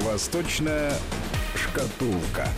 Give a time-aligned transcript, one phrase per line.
[0.00, 0.92] Восточная
[1.54, 2.48] шкатулка.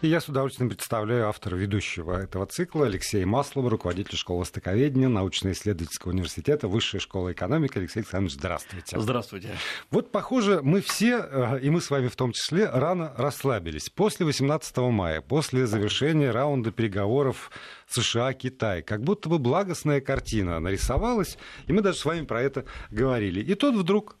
[0.00, 6.12] И я с удовольствием представляю автора ведущего этого цикла Алексея Маслова, руководитель школы востоковедения научно-исследовательского
[6.12, 7.78] университета Высшая школа экономики.
[7.78, 9.00] Алексей Александрович, здравствуйте.
[9.00, 9.56] Здравствуйте.
[9.90, 13.90] Вот, похоже, мы все, э, и мы с вами в том числе, рано расслабились.
[13.90, 17.50] После 18 мая, после завершения раунда переговоров
[17.88, 23.40] США-Китай, как будто бы благостная картина нарисовалась, и мы даже с вами про это говорили.
[23.40, 24.16] И тут вдруг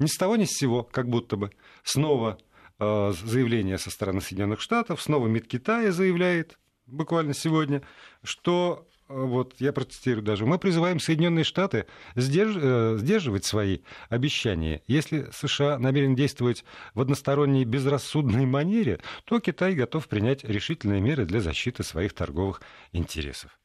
[0.00, 1.52] ни с того ни с сего, как будто бы,
[1.84, 2.38] снова
[2.78, 7.82] заявление со стороны Соединенных Штатов, снова МИД Китая заявляет буквально сегодня,
[8.22, 12.56] что э, вот я процитирую даже, мы призываем Соединенные Штаты сдерж...
[12.56, 14.82] Э, сдерживать свои обещания.
[14.86, 21.40] Если США намерен действовать в односторонней безрассудной манере, то Китай готов принять решительные меры для
[21.40, 22.62] защиты своих торговых
[22.92, 23.58] интересов.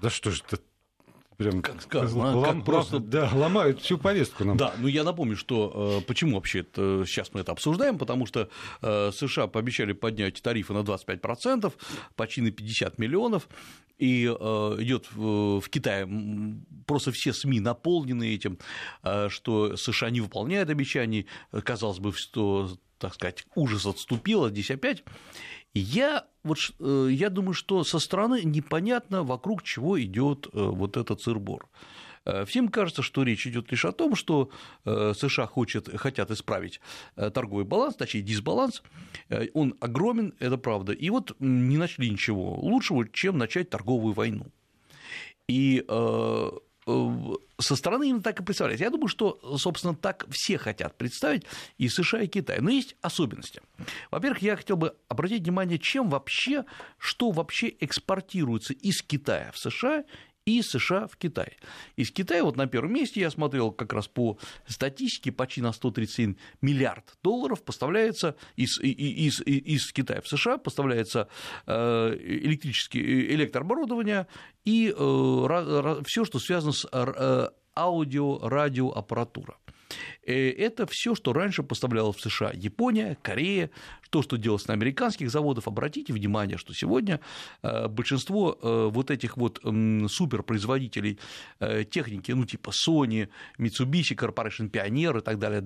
[0.00, 0.60] Да что же это
[1.36, 2.34] прям как сказано, а?
[2.34, 4.56] лом, как просто да, ломают всю повестку нам.
[4.56, 8.48] Да, ну я напомню, что э, почему вообще это, сейчас мы это обсуждаем, потому что
[8.82, 11.72] э, США пообещали поднять тарифы на 25%,
[12.16, 13.48] почти на 50 миллионов,
[13.98, 16.08] и э, идет в Китае
[16.86, 18.58] просто все СМИ наполнены этим,
[19.28, 21.26] что США не выполняют обещаний,
[21.64, 25.04] казалось бы, что так сказать, ужас отступил, а здесь опять.
[25.74, 31.20] Я, вот, э, я думаю, что со стороны непонятно, вокруг чего идет э, вот этот
[31.20, 31.68] цирбор.
[32.24, 34.50] Э, всем кажется, что речь идет лишь о том, что
[34.84, 36.80] США хочет, хотят исправить
[37.16, 38.82] торговый баланс, точнее дисбаланс.
[39.52, 40.92] Он огромен, это правда.
[40.92, 44.46] И вот не начали ничего лучшего, чем начать торговую войну.
[45.48, 45.84] И
[46.86, 48.80] со стороны именно так и представляют.
[48.80, 51.44] Я думаю, что, собственно, так все хотят представить
[51.78, 52.60] и США, и Китай.
[52.60, 53.62] Но есть особенности.
[54.10, 56.64] Во-первых, я хотел бы обратить внимание, чем вообще,
[56.98, 60.04] что вообще экспортируется из Китая в США
[60.46, 61.56] и США в Китай.
[61.96, 66.34] Из Китая вот на первом месте, я смотрел как раз по статистике, почти на 137
[66.60, 71.28] миллиард долларов поставляется из, из, из, из Китая в США, поставляется
[71.66, 74.26] э, электрическое электрооборудование
[74.64, 79.56] и э, все, что связано с э, аудио, радиоаппаратура.
[80.24, 83.70] Это все, что раньше поставляло в США Япония, Корея,
[84.14, 85.66] то, что делалось на американских заводах.
[85.66, 87.18] Обратите внимание, что сегодня
[87.62, 91.18] э, большинство э, вот этих вот суперпроизводителей
[91.58, 93.28] э, техники, ну, типа Sony,
[93.58, 95.62] Mitsubishi Corporation, Pioneer и так далее,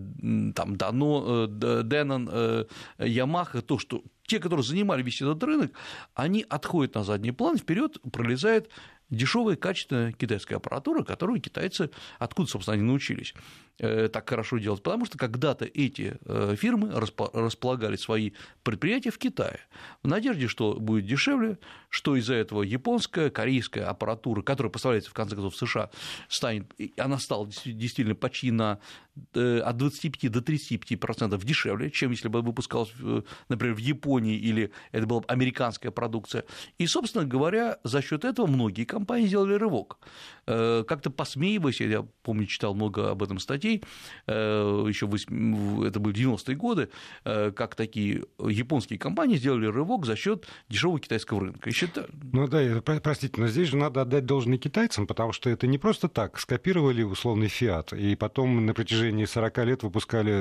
[0.55, 2.66] там Dano, Denon,
[2.99, 5.72] Yamaha, то, что те, которые занимали весь этот рынок,
[6.15, 8.71] они отходят на задний план, вперед пролезает
[9.11, 13.35] дешевая, качественная китайская аппаратура, которую китайцы, откуда, собственно, они научились
[13.79, 16.19] так хорошо делать, потому что когда-то эти
[16.57, 18.33] фирмы располагали свои
[18.65, 19.61] предприятия в Китае,
[20.03, 21.59] в надежде, что будет дешевле,
[21.89, 25.91] что из-за этого японская, корейская аппаратура, которая поставляется в конце концов в США,
[26.29, 28.81] станет, она стала действительно почти на,
[29.35, 32.93] э, от 25 до 35% дешевле, чем если бы выпускалась,
[33.49, 36.45] например, в Японии или это была бы американская продукция.
[36.79, 38.85] И, собственно говоря, за счет этого многие
[39.26, 39.98] сделали рывок.
[40.47, 43.82] Э, как-то посмеиваясь, я помню, читал много об этом статей,
[44.26, 45.06] э, еще
[45.86, 46.88] это были 90-е годы,
[47.22, 51.69] как такие японские компании сделали рывок за счет дешевого китайского рынка.
[51.69, 52.09] И считаю...
[52.32, 56.09] Ну да, простите, но здесь же надо отдать должное китайцам, потому что это не просто
[56.09, 56.38] так.
[56.38, 60.32] Скопировали условный фиат, и потом на протяжении 40 лет выпускали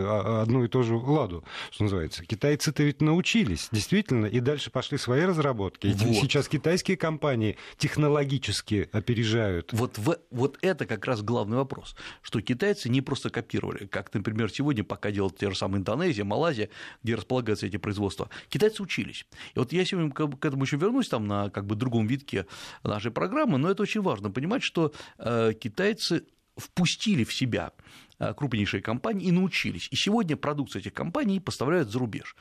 [0.41, 2.23] одну и ту же ладу, что называется.
[2.25, 5.87] Китайцы-то ведь научились, действительно, и дальше пошли свои разработки.
[5.87, 6.15] Вот.
[6.15, 8.46] Сейчас китайские компании технологически
[8.91, 9.73] опережают.
[9.73, 14.51] Вот, в, вот это как раз главный вопрос, что китайцы не просто копировали, как, например,
[14.51, 16.69] сегодня пока делают те же самые Индонезия, Малайзия,
[17.03, 19.25] где располагаются эти производства, китайцы учились.
[19.55, 22.45] И вот я сегодня к этому еще вернусь там на как бы другом витке
[22.83, 26.25] нашей программы, но это очень важно понимать, что э, китайцы
[26.57, 27.71] впустили в себя
[28.19, 29.87] крупнейшие компании и научились.
[29.91, 32.35] И сегодня продукцию этих компаний поставляют за рубеж.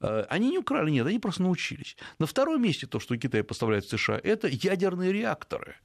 [0.00, 1.96] Э, они не украли, нет, они просто научились.
[2.18, 5.76] На втором месте то, что Китай поставляет в США, это ядерные реакторы.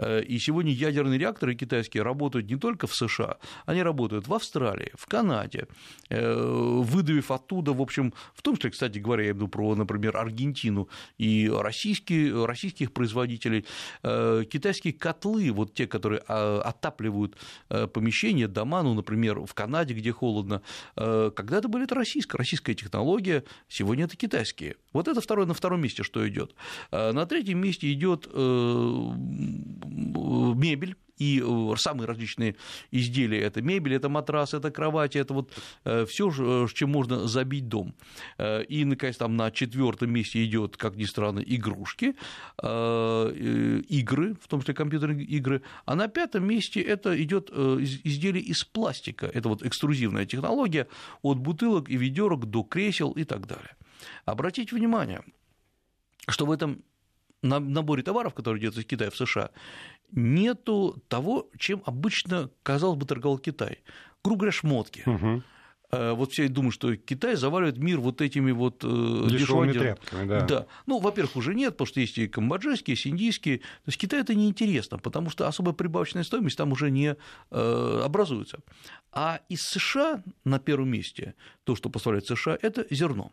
[0.00, 3.36] Э, и сегодня ядерные реакторы китайские работают не только в США,
[3.66, 5.68] они работают в Австралии, в Канаде,
[6.08, 10.88] э, выдавив оттуда, в общем, в том числе, кстати говоря, я иду про, например, Аргентину
[11.18, 13.66] и российские, российских производителей,
[14.02, 17.36] э, китайские котлы, вот те, которые а, отапливают
[17.92, 20.62] помещения, дома, ну, например, в Канаде, где холодно,
[20.94, 24.76] когда-то были это российская, российская технология, сегодня это китайские.
[24.92, 26.54] Вот это второе, на втором месте, что идет.
[26.90, 28.26] На третьем месте идет
[29.90, 31.44] мебель и
[31.76, 32.56] самые различные
[32.90, 35.52] изделия, это мебель, это матрас, это кровати, это вот
[36.08, 37.94] все, чем можно забить дом.
[38.38, 42.14] И, наконец, там на четвертом месте идет, как ни странно, игрушки,
[42.62, 49.26] игры, в том числе компьютерные игры, а на пятом месте это идет изделие из пластика,
[49.26, 50.86] это вот экструзивная технология
[51.20, 53.76] от бутылок и ведерок до кресел и так далее.
[54.24, 55.22] Обратите внимание,
[56.28, 56.82] что в этом
[57.42, 59.50] наборе товаров, который идет из Китая в США,
[60.12, 63.78] нету того, чем обычно, казалось бы, торговал Китай.
[64.22, 65.02] Грубо говоря, шмотки.
[65.06, 65.42] Угу.
[65.92, 70.40] Вот все думают, что Китай заваливает мир вот этими вот дешевыми тряпками, да.
[70.46, 70.66] да.
[70.86, 73.58] Ну, во-первых, уже нет, потому что есть и камбоджийские, есть индийские.
[73.58, 77.16] То есть Китай это неинтересно, потому что особая прибавочная стоимость там уже не
[77.50, 78.60] образуется.
[79.10, 81.34] А из США на первом месте
[81.64, 83.32] то, что поставляет США, это зерно.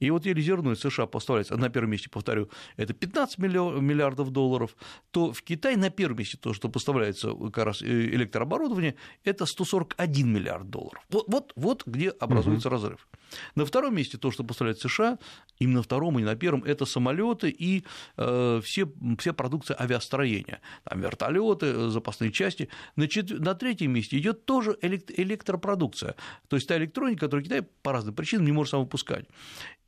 [0.00, 4.76] И вот если зерно из США поставляется, на первом месте, повторю, это 15 миллиардов долларов,
[5.10, 10.28] то в Китай на первом месте то, что поставляется как раз э, электрооборудование, это 141
[10.28, 11.02] миллиард долларов.
[11.10, 12.74] Вот, вот, вот где образуется угу.
[12.74, 13.08] разрыв.
[13.54, 15.18] На втором месте то, что поставляет США,
[15.58, 17.84] именно на втором и на первом, это самолеты и
[18.16, 18.88] э, все,
[19.18, 22.68] все продукция авиастроения, там вертолеты, э, запасные части.
[22.96, 23.30] На, чет...
[23.30, 26.14] на третьем месте идет тоже электропродукция,
[26.48, 29.26] то есть та электроника, которую Китай по разным причинам не может сам выпускать.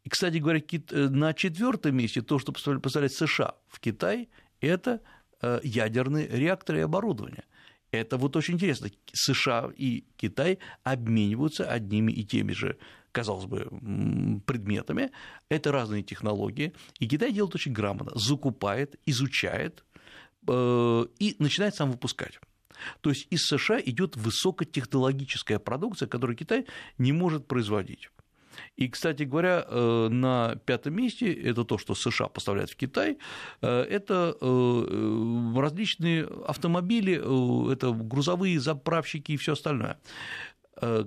[0.04, 4.28] И, кстати говоря, э, на четвертом месте то, что поставляет США в Китай,
[4.60, 5.00] это
[5.42, 7.44] э, ядерные реакторы и оборудование.
[7.90, 8.90] Это вот очень интересно.
[9.12, 12.76] США и Китай обмениваются одними и теми же,
[13.12, 13.66] казалось бы,
[14.46, 15.10] предметами.
[15.48, 16.74] Это разные технологии.
[17.00, 18.12] И Китай делает очень грамотно.
[18.14, 19.84] Закупает, изучает
[20.46, 22.38] э, и начинает сам выпускать.
[23.00, 26.66] То есть из США идет высокотехнологическая продукция, которую Китай
[26.98, 28.10] не может производить.
[28.76, 33.18] И, кстати говоря, э, на пятом месте это то, что США поставляют в Китай,
[33.60, 37.14] э, это э, различные автомобили,
[37.72, 39.98] это грузовые заправщики и все остальное.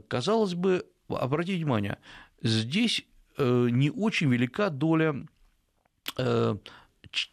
[0.09, 1.97] Казалось бы, обратите внимание,
[2.41, 3.05] здесь
[3.37, 5.25] не очень велика доля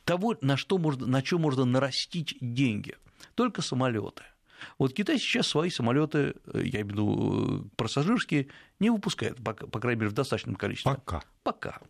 [0.04, 2.94] того, на что можно, на чем можно нарастить деньги.
[3.34, 4.22] Только самолеты–
[4.78, 8.48] вот Китай сейчас свои самолеты, э, я имею в виду э, пассажирские,
[8.80, 10.94] не выпускает, по, по крайней мере, в достаточном количестве.
[10.94, 11.22] Пока.
[11.42, 11.80] Пока.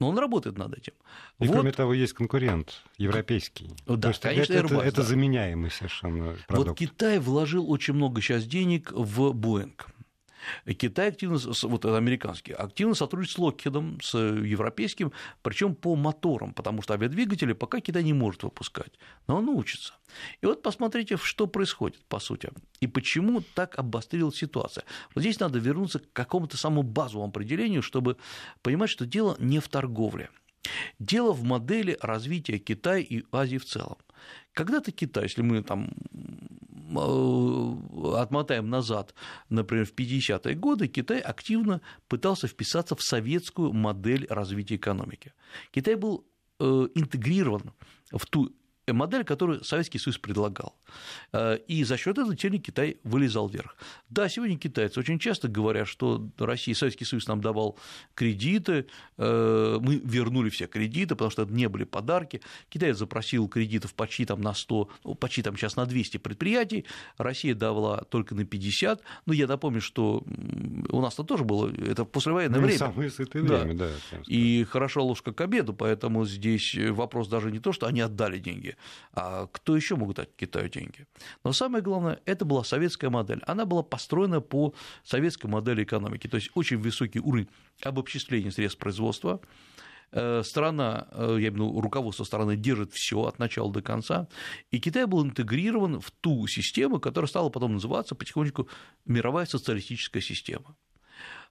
[0.00, 0.92] Но он работает над этим.
[1.40, 1.54] И вот.
[1.54, 3.70] кроме того, есть конкурент европейский.
[3.86, 6.68] Да, есть конечно, это, Airbus, это, это заменяемый совершенно продукт.
[6.68, 9.74] Вот Китай вложил очень много сейчас денег в Boeing.
[10.66, 15.12] Китай активно, вот американский, активно сотрудничает с Локхедом, с европейским,
[15.42, 19.94] причем по моторам, потому что авиадвигатели пока Китай не может выпускать, но он научится.
[20.40, 22.50] И вот посмотрите, что происходит, по сути,
[22.80, 24.84] и почему так обострилась ситуация.
[25.14, 28.16] Вот здесь надо вернуться к какому-то самому базовому определению, чтобы
[28.62, 30.30] понимать, что дело не в торговле.
[30.98, 33.96] Дело в модели развития Китая и Азии в целом.
[34.52, 35.90] Когда-то Китай, если мы там
[36.88, 39.14] отмотаем назад,
[39.48, 45.32] например, в 50-е годы, Китай активно пытался вписаться в советскую модель развития экономики.
[45.70, 46.26] Китай был
[46.60, 47.72] э, интегрирован
[48.10, 48.52] в ту
[48.92, 50.74] модель, которую Советский Союз предлагал.
[51.32, 53.76] Э, и за счет этого тени Китай вылезал вверх.
[54.10, 57.78] Да, сегодня китайцы очень часто говорят, что Россия, Советский Союз нам давал
[58.14, 58.86] кредиты,
[59.16, 62.40] э, мы вернули все кредиты, потому что это не были подарки.
[62.68, 66.86] Китай запросил кредитов почти там на 100, ну, почти там сейчас на 200 предприятий,
[67.16, 69.02] Россия давала только на 50.
[69.26, 70.24] Но я напомню, что
[70.88, 72.78] у нас-то тоже было, это послевоенное ну, время.
[72.78, 73.58] Самое сытое да.
[73.58, 73.88] время, да.
[74.26, 78.76] И хорошо ложка к обеду, поэтому здесь вопрос даже не то, что они отдали деньги,
[79.12, 81.06] а кто еще могут дать Китаю деньги?
[81.44, 83.42] Но самое главное, это была советская модель.
[83.46, 84.74] Она была построена по
[85.04, 87.48] советской модели экономики, то есть очень высокий уровень
[87.82, 89.40] обобществления средств производства,
[90.12, 94.28] э, страна, э, я имею в виду руководство страны держит все от начала до конца,
[94.70, 98.68] и Китай был интегрирован в ту систему, которая стала потом называться потихонечку
[99.04, 100.76] мировая социалистическая система.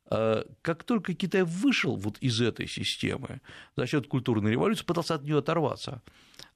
[0.10, 3.42] Э, как только Китай вышел вот из этой системы
[3.76, 6.02] за счет культурной революции, пытался от нее оторваться,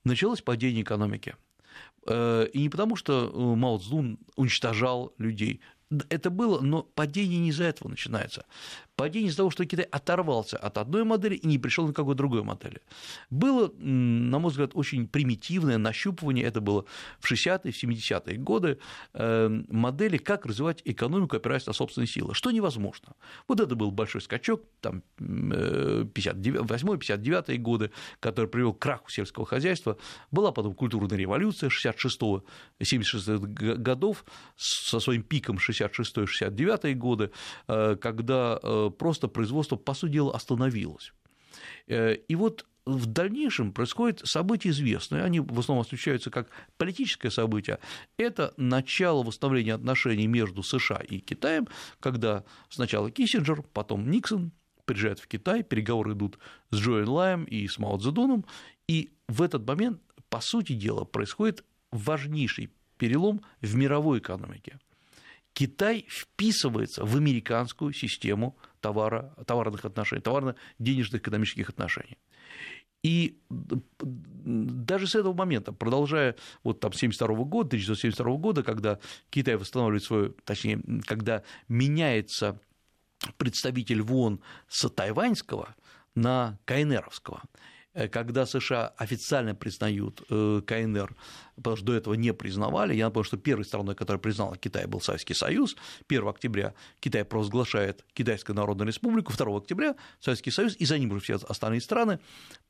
[0.03, 1.35] началось падение экономики.
[2.07, 5.61] Э, и не потому, что э, Мао Цзун уничтожал людей,
[6.09, 8.45] это было, но падение не из-за этого начинается
[9.01, 12.13] падение из-за того, что Китай оторвался от одной модели и не пришел ни к какой
[12.13, 12.81] другой модели.
[13.31, 16.85] Было, на мой взгляд, очень примитивное нащупывание, это было
[17.19, 18.77] в 60-е, в 70-е годы,
[19.13, 23.15] эм, модели, как развивать экономику, опираясь на собственные силы, что невозможно.
[23.47, 29.97] Вот это был большой скачок, там, 58-59 годы, который привел к краху сельского хозяйства,
[30.29, 34.25] была потом культурная революция 66-76 годов
[34.57, 35.57] со своим пиком
[35.87, 37.31] 66-69 годы,
[37.67, 41.13] э, когда э, просто производство, по сути дела, остановилось.
[41.87, 47.79] Э, и вот в дальнейшем происходят события известные, они в основном освещаются как политическое событие.
[48.17, 51.67] Это начало восстановления отношений между США и Китаем,
[51.99, 54.51] когда сначала Киссинджер, потом Никсон
[54.85, 56.39] приезжают в Китай, переговоры идут
[56.71, 58.45] с Джоэн Лаем и с Мао Цзэдуном,
[58.87, 64.79] и в этот момент, по сути дела, происходит важнейший перелом в мировой экономике.
[65.53, 72.17] Китай вписывается в американскую систему товара, товарных отношений, товарно-денежных экономических отношений.
[73.03, 80.03] И даже с этого момента, продолжая вот там 1972 года, 1972 года, когда Китай восстанавливает
[80.03, 82.59] свою, точнее, когда меняется
[83.37, 85.75] представитель в ООН с тайваньского
[86.13, 87.41] на кайнеровского,
[88.11, 91.15] когда США официально признают э, КНР,
[91.55, 95.01] потому что до этого не признавали, я напомню, что первой страной, которая признала Китай, был
[95.01, 95.75] Советский Союз,
[96.07, 101.21] 1 октября Китай провозглашает Китайскую Народную Республику, 2 октября Советский Союз, и за ним уже
[101.21, 102.19] все остальные страны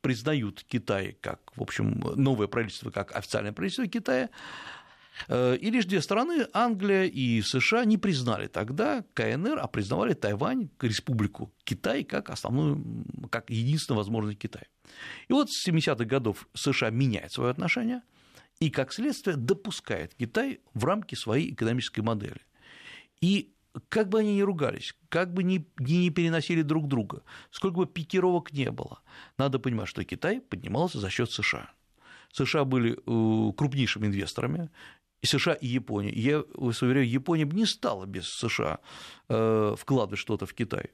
[0.01, 4.80] признают Китай как, в общем, новое правительство, как официальное правительство Китая, Э,
[5.29, 11.51] и лишь две страны, Англия и США, не признали тогда КНР, а признавали Тайвань, республику
[11.63, 14.65] Китай, как основную, как единственную возможность Китая.
[15.27, 18.01] И вот с 70-х годов США меняет свое отношение
[18.59, 22.41] и, как следствие, допускает Китай в рамки своей экономической модели.
[23.19, 23.53] И
[23.89, 28.51] как бы они ни ругались, как бы ни, ни переносили друг друга, сколько бы пикировок
[28.51, 29.01] не было,
[29.37, 31.71] надо понимать, что Китай поднимался за счет США.
[32.33, 34.69] США были э, крупнейшими инвесторами,
[35.21, 36.11] и США, и Япония.
[36.11, 38.79] Я вас уверяю, Япония бы не стала без США
[39.29, 40.89] э, вкладывать что-то в Китай.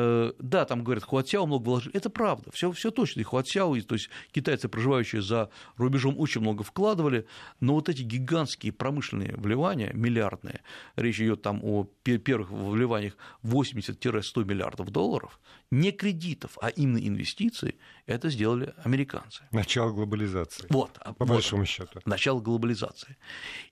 [0.00, 1.96] Э, да, там говорят, Хуатсяо много вложили.
[1.96, 3.20] Это правда, все, все точно.
[3.20, 7.26] И Хуатсяо, то есть китайцы, проживающие за рубежом, очень много вкладывали,
[7.58, 10.60] но вот эти гигантские промышленные вливания, миллиардные,
[10.94, 15.40] речь идет там о первых вливаниях 80-100 миллиардов долларов,
[15.72, 17.76] не кредитов, а именно инвестиций,
[18.06, 19.42] это сделали американцы.
[19.50, 20.66] Начало глобализации.
[20.70, 22.00] Вот, по вот, большому счету.
[22.04, 23.16] Начало глобализации.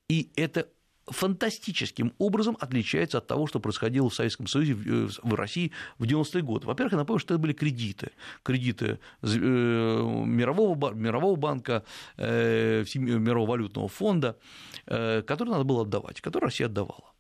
[0.09, 0.69] И это
[1.07, 6.43] фантастическим образом отличается от того, что происходило в Советском Союзе, в э, России в 90-е
[6.43, 6.67] годы.
[6.67, 8.11] Во-первых, я напомню, что это были кредиты.
[8.43, 11.85] Кредиты э, Мирового, Мирового банка,
[12.17, 14.37] э, Мирового валютного фонда,
[14.85, 17.13] которые надо было отдавать, которые Россия отдавала.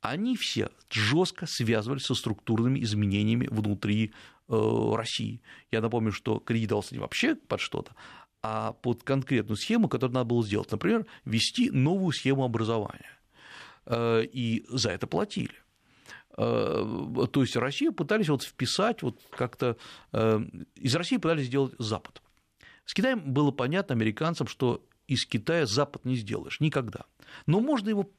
[0.00, 4.12] Они все жестко связывались со структурными изменениями внутри
[4.48, 5.40] России.
[5.70, 7.94] Я напомню, что кредит дался не вообще под что-то,
[8.42, 10.70] а под конкретную схему, которую надо было сделать.
[10.70, 13.21] Например, ввести новую схему образования.
[13.86, 15.54] Э, и за это платили.
[16.36, 19.76] Э, то есть Россию пытались вот вписать, вот как-то
[20.12, 20.40] э,
[20.76, 22.22] из России пытались сделать Запад.
[22.84, 27.04] С Китаем было понятно американцам, что из Китая Запад не сделаешь никогда.
[27.46, 28.10] Но можно его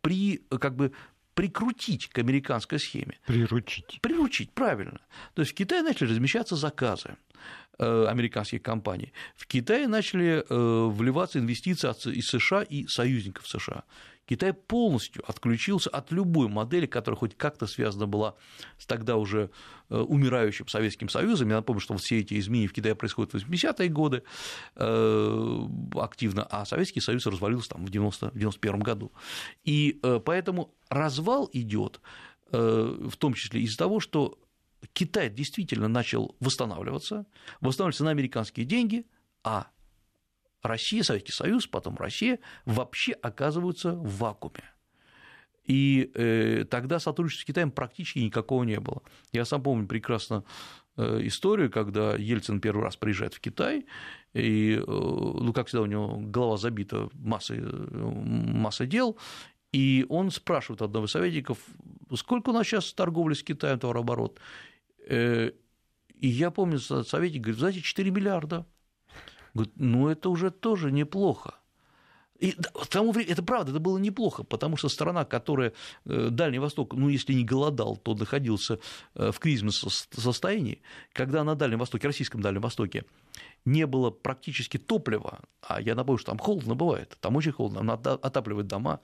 [0.00, 0.92] при, как бы
[1.34, 3.18] прикрутить к американской схеме.
[3.26, 4.00] Приручить.
[4.02, 5.00] Приручить, правильно.
[5.34, 7.16] То есть в Китае начали размещаться заказы
[7.78, 9.12] американских компаний.
[9.34, 13.84] В Китае начали вливаться инвестиции из США и союзников США.
[14.26, 18.34] Китай полностью отключился от любой модели, которая хоть как-то связана была
[18.78, 19.50] с тогда уже
[19.88, 21.48] э, умирающим Советским Союзом.
[21.48, 24.22] Я напомню, что все эти изменения в Китае происходят в 80-е годы
[24.76, 29.12] э, активно, а Советский Союз развалился там в 1991 году.
[29.64, 32.00] И э, поэтому развал идет
[32.54, 34.38] в том числе из-за того, что
[34.92, 37.24] Китай действительно начал восстанавливаться,
[37.62, 39.06] восстанавливаться на американские деньги,
[39.42, 39.68] а
[40.62, 44.64] Россия, Советский Союз, потом Россия вообще оказываются в вакууме.
[45.64, 49.02] И э, тогда сотрудничества с Китаем практически никакого не было.
[49.32, 50.44] Я сам помню прекрасно
[50.96, 53.86] э, историю, когда Ельцин первый раз приезжает в Китай,
[54.34, 59.16] и, э, ну, как всегда, у него голова забита массой, массой дел,
[59.72, 61.58] и он спрашивает одного из советников,
[62.16, 64.38] сколько у нас сейчас торговли с Китаем, товарооборот.
[65.08, 68.66] И я помню, советник говорит, знаете, 4 миллиарда.
[69.54, 71.54] Говорит, ну это уже тоже неплохо.
[72.42, 75.72] И к тому времени, это правда, это было неплохо, потому что страна, которая
[76.06, 78.80] э, Дальний Восток, ну, если не голодал, то находился
[79.14, 80.82] э, в кризисном состоянии,
[81.12, 83.04] когда на Дальнем Востоке, российском Дальнем Востоке,
[83.64, 88.14] не было практически топлива, а я напомню, что там холодно бывает, там очень холодно, надо
[88.14, 88.98] отапливать дома,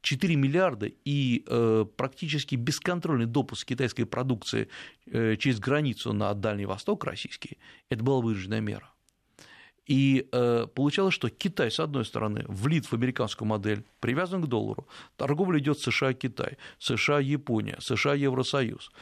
[0.00, 4.68] 4 миллиарда и э, практически бесконтрольный допуск китайской продукции
[5.06, 7.58] через границу на Дальний Восток российский,
[7.90, 8.90] это была вынужденная мера.
[9.90, 14.86] И э, получалось, что Китай, с одной стороны, влит в американскую модель, привязан к доллару,
[15.16, 18.92] торговля идет США-Китай, США-Япония, США-Евросоюз.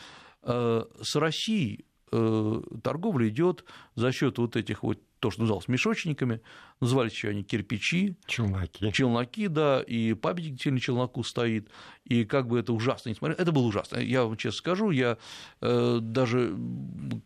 [0.44, 6.40] Э, с Россией торговля идет за счет вот этих вот то, что называлось мешочниками,
[6.80, 8.16] назывались еще они кирпичи.
[8.26, 8.90] Челноки.
[8.92, 11.68] Челноки, да, и памятник на челноку стоит,
[12.04, 13.36] и как бы это ужасно, несмотря...
[13.36, 13.98] Это было ужасно.
[13.98, 15.18] Я вам честно скажу, я
[15.60, 16.56] э, даже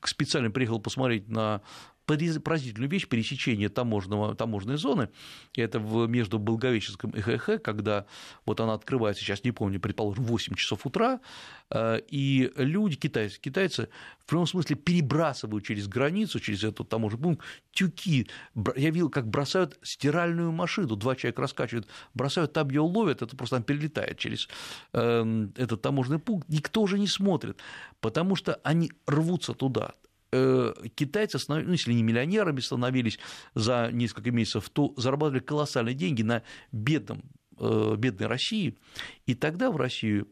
[0.02, 1.61] специально приехал посмотреть на
[2.06, 5.09] поразительную вещь пересечения таможенного, таможенной зоны.
[5.56, 8.06] Это в, между Благовещенском и ХХ, когда
[8.44, 11.21] вот она открывается, сейчас не помню, предположим, в 8 часов утра,
[11.71, 17.44] э, и люди, китайцы, китайцы в прямом смысле перебрасывают через границу, через этот таможенный пункт
[17.73, 18.28] тюки.
[18.76, 23.56] Я видел, как бросают стиральную машину, два человека раскачивают, бросают, там ее ловят, это просто
[23.56, 24.49] там перелетает через
[24.92, 27.59] эм, этот таможенный пункт, никто уже не смотрит,
[28.00, 29.94] потому что они рвутся туда.
[30.34, 33.18] Э, китайцы, ну, если не миллионерами становились
[33.54, 37.22] за несколько месяцев, то зарабатывали колоссальные деньги на бедном,
[37.58, 38.78] э, бедной России,
[39.26, 40.28] и тогда в Россию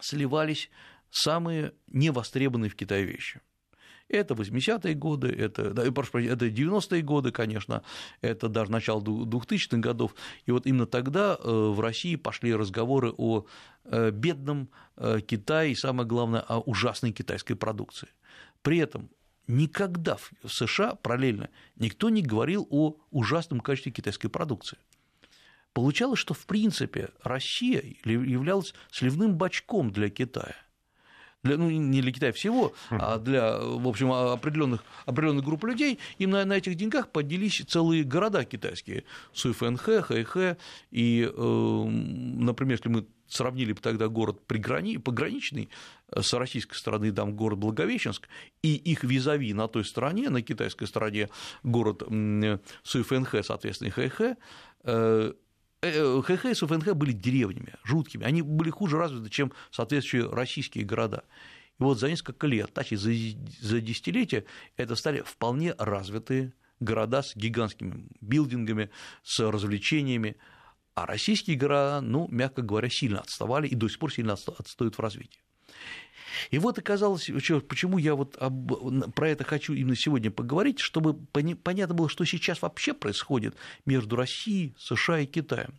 [0.00, 0.70] сливались
[1.10, 3.42] самые невостребованные в Китае вещи.
[4.08, 7.82] Это 80-е годы, это, да, прошу это 90-е годы, конечно,
[8.22, 10.14] это даже начало 2000-х годов.
[10.46, 13.44] И вот именно тогда э, в России пошли разговоры о
[14.12, 14.68] бедном
[15.26, 18.08] Китае и, самое главное, о ужасной китайской продукции.
[18.62, 19.10] При этом
[19.46, 24.78] никогда в США параллельно никто не говорил о ужасном качестве китайской продукции.
[25.72, 30.56] Получалось, что в принципе Россия являлась сливным бачком для Китая.
[31.42, 36.30] Для, ну, не для Китая всего, а для, в общем, определенных, определенных групп людей, им
[36.30, 40.58] на, на этих деньгах поднялись целые города китайские, Суйфэнхэ, Хэйхэ,
[40.90, 44.98] и, э, например, если мы сравнили бы тогда город приграни...
[44.98, 45.70] пограничный
[46.14, 48.28] с российской стороны, там город Благовещенск,
[48.62, 51.28] и их визави на той стороне, на китайской стороне
[51.62, 52.02] город
[52.82, 54.36] Суйфэнхэ, соответственно, Хэйхэ,
[54.84, 55.32] э,
[55.82, 61.24] э, Хэхэ и Суфэнхэ были деревнями, жуткими, они были хуже развиты, чем соответствующие российские города.
[61.78, 63.10] И вот за несколько лет, точнее, за,
[63.60, 64.44] за десятилетия,
[64.76, 68.90] это стали вполне развитые города с гигантскими билдингами,
[69.22, 70.36] с развлечениями,
[70.94, 75.00] а российские города, ну, мягко говоря, сильно отставали и до сих пор сильно отстают в
[75.00, 75.40] развитии.
[76.50, 77.30] И вот оказалось,
[77.68, 82.62] почему я вот об, про это хочу именно сегодня поговорить, чтобы понятно было, что сейчас
[82.62, 85.78] вообще происходит между Россией, США и Китаем.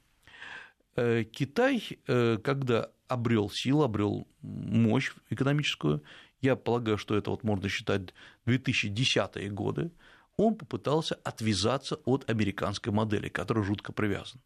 [0.96, 6.04] Э, Китай, э, когда обрел силу, обрел мощь экономическую,
[6.42, 8.14] я полагаю, что это вот можно считать
[8.46, 9.92] 2010-е годы,
[10.38, 14.42] он попытался отвязаться от американской модели, которая жутко привязана.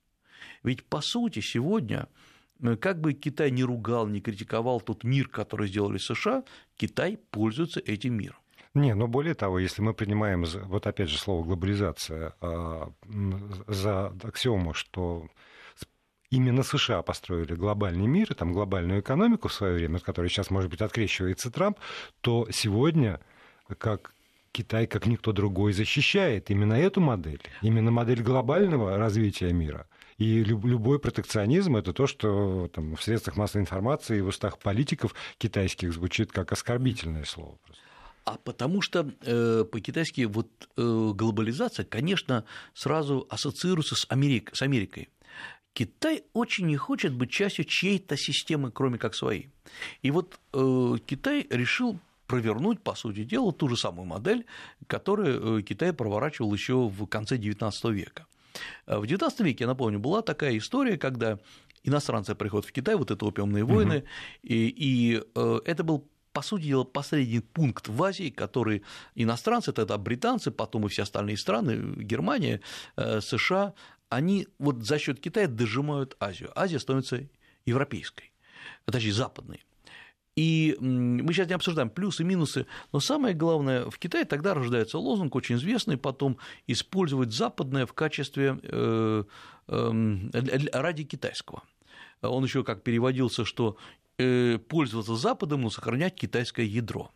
[0.63, 2.07] Ведь, по сути, сегодня,
[2.79, 6.43] как бы Китай не ругал, не критиковал тот мир, который сделали США,
[6.77, 8.37] Китай пользуется этим миром.
[8.73, 12.91] Не, но более того, если мы принимаем, вот опять же слово глобализация, а,
[13.67, 15.29] за аксиому, что
[16.29, 20.69] именно США построили глобальный мир, там глобальную экономику в свое время, от которой сейчас, может
[20.69, 21.79] быть, открещивается Трамп,
[22.19, 23.21] то сегодня,
[23.77, 24.13] как
[24.51, 29.87] Китай, как никто другой, защищает именно эту модель, именно модель глобального развития мира.
[30.17, 35.13] И любой протекционизм– это то, что там, в средствах массовой информации и в устах политиков
[35.37, 37.57] китайских звучит как оскорбительное слово.
[38.23, 40.47] А потому что э, по-китайски вот
[40.77, 45.09] э, глобализация, конечно, сразу ассоциируется с, Америк, с Америкой.
[45.73, 49.49] Китай очень не хочет быть частью чьей-то системы, кроме как своей.
[50.01, 54.45] И вот э, Китай решил провернуть, по сути дела, ту же самую модель,
[54.87, 58.25] которую э, Китай проворачивал еще в конце XIX века.
[58.87, 61.39] Э, в XIX веке, я напомню, была такая история, когда
[61.83, 64.07] иностранцы приходят в Китай, вот это опиумные войны, угу.
[64.43, 68.83] и, и э, это был по сути дела, последний пункт в Азии, который
[69.15, 72.59] иностранцы, тогда британцы, потом и все остальные страны, Германия,
[72.97, 73.73] э, США,
[74.09, 76.51] они вот за счет Китая дожимают Азию.
[76.53, 77.27] Азия становится
[77.65, 78.33] европейской,
[78.85, 79.63] точнее, западной.
[80.35, 84.97] И мы сейчас не обсуждаем плюсы и минусы, но самое главное, в Китае тогда рождается
[84.97, 89.23] лозунг, очень известный, потом использовать западное в качестве э,
[89.67, 90.31] эм,
[90.73, 91.63] ради китайского.
[92.21, 93.77] Он еще как переводился, что
[94.17, 97.11] э, пользоваться Западом, но сохранять китайское ядро.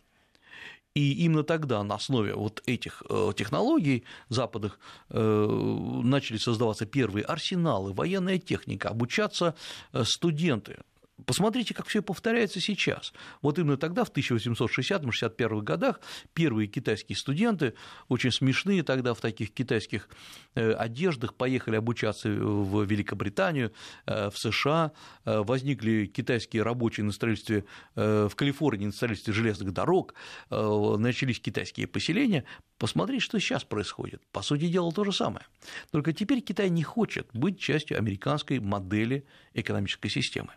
[0.96, 4.80] И именно тогда на основе вот этих э, технологий западных
[5.10, 9.56] начали создаваться первые арсеналы, военная техника, обучаться
[10.04, 10.78] студенты.
[11.26, 13.14] Посмотрите, как все повторяется сейчас.
[13.42, 16.00] Вот именно тогда, в 1860-61 годах,
[16.34, 17.74] первые китайские студенты,
[18.08, 20.10] очень смешные тогда в таких китайских
[20.56, 23.74] э, одеждах, поехали обучаться в Великобританию,
[24.06, 24.92] э, в США,
[25.26, 30.14] э, возникли китайские рабочие на строительстве в Калифорнии, на строительстве железных дорог,
[30.50, 32.46] начались китайские поселения.
[32.78, 34.22] Посмотрите, что сейчас происходит.
[34.32, 35.46] По сути дела, то же самое.
[35.92, 40.54] Только теперь Китай не хочет быть частью американской модели экономической системы.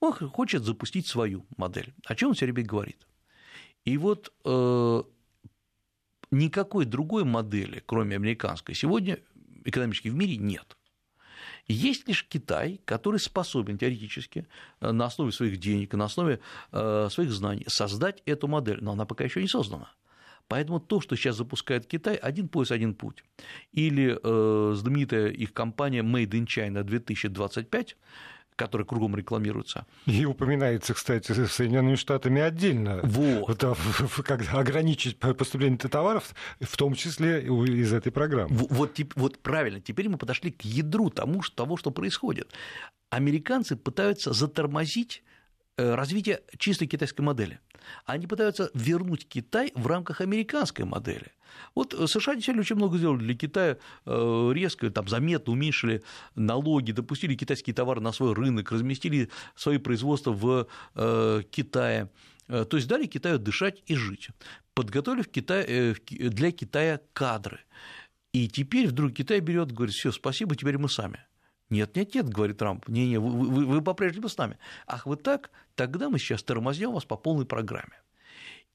[0.00, 1.92] Он хочет запустить свою модель.
[2.04, 3.06] О чем он все время говорит?
[3.84, 5.02] И вот э,
[6.30, 9.18] никакой другой модели, кроме американской, сегодня
[9.64, 10.76] экономически в мире нет.
[11.66, 14.46] Есть лишь Китай, который способен теоретически
[14.80, 16.40] э, на основе своих денег, на основе
[16.72, 19.92] э, своих знаний создать эту модель, но она пока еще не создана.
[20.48, 23.22] Поэтому то, что сейчас запускает Китай, один пояс, один путь.
[23.72, 27.96] Или э, знаменитая их компания Made in China 2025,
[28.58, 29.86] которые кругом рекламируются.
[30.06, 33.00] И упоминается, кстати, Соединенными Штатами отдельно.
[33.04, 33.46] Вот.
[33.46, 33.74] Когда
[34.52, 38.48] ограничить поступление товаров, в том числе из этой программы.
[38.50, 42.52] Вот, вот правильно, теперь мы подошли к ядру тому, того, что происходит.
[43.10, 45.22] Американцы пытаются затормозить
[45.78, 47.60] развитие чистой китайской модели.
[48.04, 51.32] Они пытаются вернуть Китай в рамках американской модели.
[51.74, 56.02] Вот США действительно очень много сделали для Китая, э, резко, там, заметно уменьшили
[56.34, 62.10] налоги, допустили китайские товары на свой рынок, разместили свои производства в э, Китае.
[62.46, 64.30] То есть дали Китаю дышать и жить,
[64.72, 67.60] подготовив для Китая кадры.
[68.32, 71.27] И теперь вдруг Китай берет, говорит, все, спасибо, теперь мы сами.
[71.70, 74.58] Нет, нет, нет, говорит Трамп, не, не, вы, вы, вы по-прежнему с нами.
[74.86, 75.50] Ах, вы так?
[75.74, 78.00] Тогда мы сейчас тормознем вас по полной программе.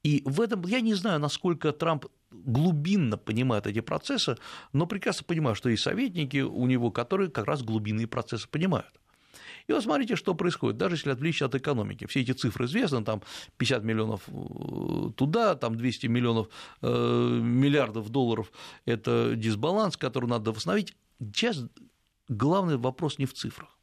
[0.04, 4.36] И в этом я не знаю, насколько Трамп глубинно понимает эти процессы,
[4.72, 8.92] но прекрасно понимаю, что есть советники у него, которые как раз глубинные процессы понимают.
[9.66, 12.06] И вот смотрите, что происходит, даже если отвлечься от экономики.
[12.06, 13.22] Все эти цифры известны, там
[13.56, 16.48] 50 миллионов э, туда, там 200 миллионов,
[16.82, 18.52] э, миллиардов долларов–
[18.84, 20.94] это дисбаланс, который надо восстановить.
[21.18, 21.64] Сейчас
[22.28, 23.78] главный вопрос не в цифрах.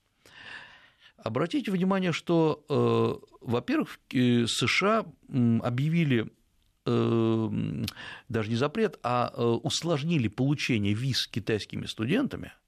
[1.17, 6.31] Обратите внимание, что, э, во-первых, США объявили
[6.85, 7.49] э,
[8.27, 12.60] даже не запрет, а э, усложнили получение виз китайскими студентами Э,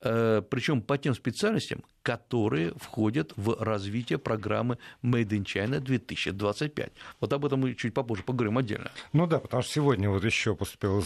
[0.00, 6.92] причем по тем специальностям, которые входят в развитие программы Made in China 2025.
[7.20, 8.90] Вот об этом мы чуть попозже поговорим отдельно.
[9.12, 11.02] Ну да, потому что сегодня вот еще поступило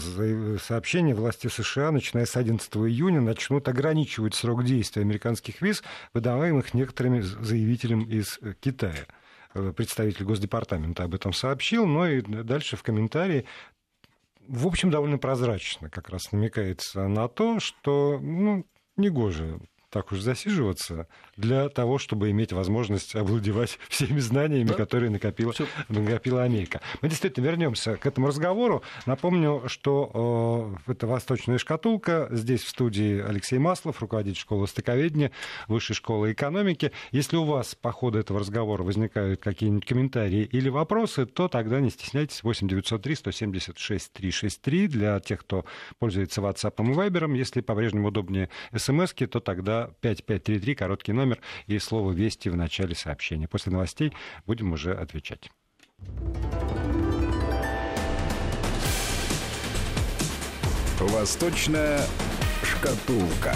[0.57, 5.81] сообщение, власти США, начиная с 11 июня, начнут ограничивать срок действия американских виз,
[6.13, 9.05] выдаваемых некоторыми заявителям из Китая
[9.53, 13.45] э, представитель Госдепартамента об этом сообщил, но и дальше в комментарии
[14.49, 18.65] в общем, довольно прозрачно как раз намекается на то, что ну,
[18.99, 19.57] негоже
[19.89, 24.73] так уж засиживаться для того, чтобы иметь возможность овладевать всеми знаниями, да?
[24.75, 25.53] которые накопила,
[25.87, 26.81] накопила Америка.
[27.01, 28.83] Мы действительно вернемся к этому разговору.
[29.05, 32.27] Напомню, что э, это «Восточная шкатулка».
[32.31, 35.31] Здесь в студии Алексей Маслов, руководитель школы стыковедения,
[35.67, 36.91] Высшей школы экономики.
[37.11, 41.89] Если у вас по ходу этого разговора возникают какие-нибудь комментарии или вопросы, то тогда не
[41.89, 42.43] стесняйтесь.
[42.43, 45.65] 8 903 176 363 для тех, кто
[45.97, 47.35] пользуется WhatsApp и Viber.
[47.35, 53.47] Если по-прежнему удобнее смс то тогда 5533, короткий номер и слово «Вести» в начале сообщения.
[53.47, 54.13] После новостей
[54.45, 55.49] будем уже отвечать.
[60.99, 62.01] Восточная
[62.63, 63.55] шкатулка.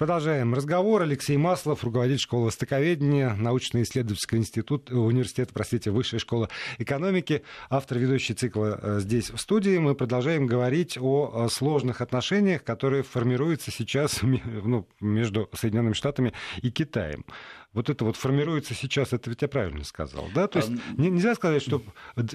[0.00, 1.02] Продолжаем разговор.
[1.02, 8.80] Алексей Маслов, руководитель школы востоковедения, научно-исследовательского института, университета, простите, Высшая школа экономики, автор ведущий цикла
[8.80, 9.76] э, здесь в студии.
[9.76, 16.32] Мы продолжаем говорить о сложных отношениях, которые формируются сейчас ну, между Соединенными Штатами
[16.62, 17.26] и Китаем
[17.74, 20.48] вот это вот формируется сейчас, это ведь я правильно сказал, да?
[20.48, 21.00] То есть а...
[21.00, 21.82] нельзя сказать, что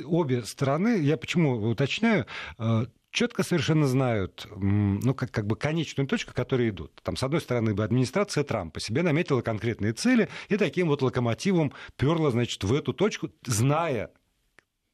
[0.05, 2.25] обе стороны, я почему уточняю,
[2.57, 6.91] э, четко совершенно знают, ну, как, как бы конечную точку, к которой идут.
[7.01, 12.29] Там, с одной стороны, администрация Трампа себе наметила конкретные цели и таким вот локомотивом перла,
[12.29, 14.11] значит, в эту точку, зная,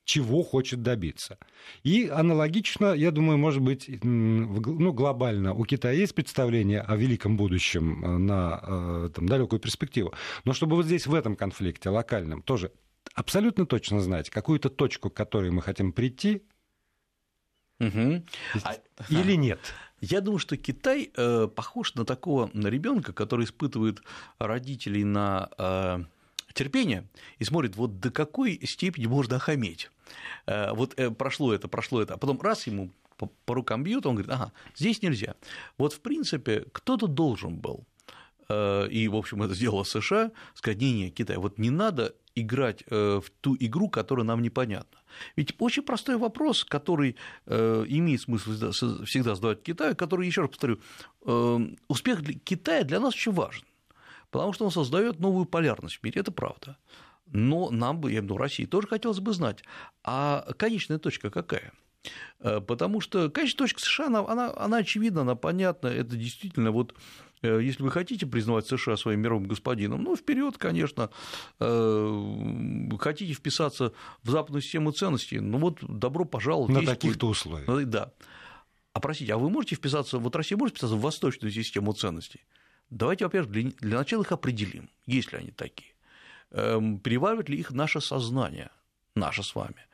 [0.05, 1.37] чего хочет добиться.
[1.83, 8.05] И аналогично, я думаю, может быть, ну, глобально у Китая есть представление о великом будущем
[8.05, 10.13] э, на э, там, далекую перспективу.
[10.45, 12.71] Но чтобы вот здесь, в этом конфликте локальном, тоже
[13.15, 16.43] абсолютно точно знать какую-то точку, к которой мы хотим прийти,
[17.81, 18.23] Угу.
[19.09, 19.59] Или нет?
[20.01, 24.01] Я думаю, что Китай э, похож на такого ребенка, который испытывает
[24.39, 26.03] родителей на э,
[26.53, 29.91] терпение и смотрит, вот до какой степени можно охаметь.
[30.47, 34.31] Э, вот прошло это, прошло это, а потом раз ему по, рукам бьют, он говорит,
[34.31, 35.35] ага, здесь нельзя.
[35.77, 37.85] Вот в принципе кто-то должен был
[38.49, 43.29] и, в общем, это сделала США, сказать, не-не, Китай, вот не надо играть э, в
[43.41, 44.99] ту игру, которая нам непонятна.
[45.35, 47.15] Ведь очень простой вопрос, который
[47.45, 48.51] э, имеет смысл
[49.05, 50.79] всегда задавать Китаю, который, еще раз повторю,
[51.25, 53.63] э, успех Китая для нас очень важен,
[54.29, 56.77] потому что он создает новую полярность в мире, это правда.
[57.27, 59.63] Но нам бы, я имею в виду России, тоже хотелось бы знать,
[60.03, 61.71] а конечная точка какая?
[62.39, 67.30] Потому что конечная точка США, она, она, она очевидна, она понятна, это действительно вот Э,
[67.47, 71.09] если вы хотите признавать США своим мировым господином, ну, вперед, конечно,
[71.59, 76.73] э, хотите вписаться в западную систему ценностей, ну вот добро пожаловать.
[76.73, 77.89] На таких-то условиях.
[77.89, 78.13] Да.
[78.93, 82.41] А простите, а вы можете вписаться, вот Россия может вписаться в восточную систему ценностей?
[82.89, 85.93] Давайте, во-первых, для, для начала их определим, есть ли они такие.
[86.51, 88.69] Эм, переваривает ли их наше сознание,
[89.15, 89.87] наше с вами?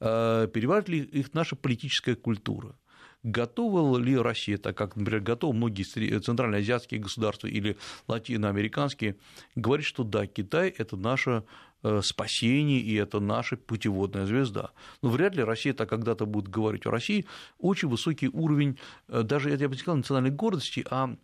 [0.00, 2.74] Э, переваривает ли их наша политическая культура?
[3.22, 5.82] Готова ли Россия, так как, например, готовы многие
[6.20, 7.76] центральноазиатские государства или
[8.08, 9.16] латиноамериканские,
[9.54, 11.44] говорить, что да, Китай– это наше
[11.82, 14.70] э, спасение, и это наша путеводная звезда.
[15.02, 16.86] Но вряд ли Россия так когда-то будет говорить.
[16.86, 17.26] У России
[17.58, 18.78] очень высокий уровень,
[19.08, 21.14] э, даже, я бы не сказал, национальной гордости, а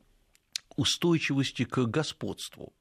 [0.76, 2.74] устойчивости к господству.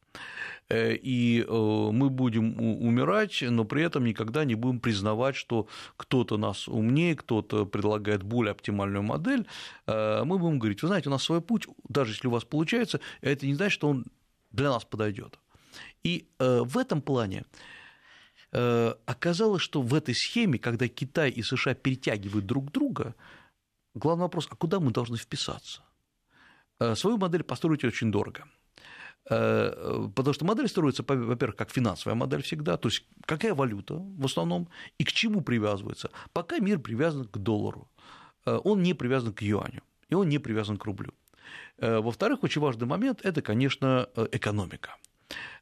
[0.70, 6.38] Э, и э, мы будем умирать, но при этом никогда не будем признавать, что кто-то
[6.38, 9.46] нас умнее, кто-то предлагает более оптимальную модель.
[9.86, 13.00] Э, мы будем говорить, вы знаете, у нас свой путь, даже если у вас получается,
[13.22, 14.06] это не значит, что он
[14.52, 15.40] для нас подойдет.
[16.04, 17.44] И в этом плане
[18.52, 23.16] оказалось, что в этой схеме, когда Китай и США перетягивают друг друга,
[23.96, 25.82] главный вопрос, а куда мы должны вписаться?
[26.94, 28.46] Свою модель построить очень дорого.
[29.30, 34.26] Э, потому что модель строится, во-первых, как финансовая модель всегда, то есть какая валюта в
[34.26, 34.68] основном
[35.00, 36.12] и к чему привязывается.
[36.34, 37.90] Пока мир привязан к доллару,
[38.46, 41.12] э, он не привязан к юаню, и он не привязан к рублю.
[41.78, 44.96] Э, во-вторых, очень важный момент– это, конечно, экономика.